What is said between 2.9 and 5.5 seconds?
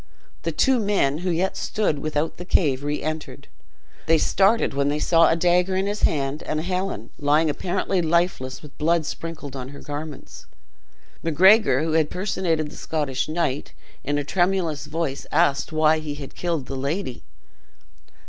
entered. They started when they saw a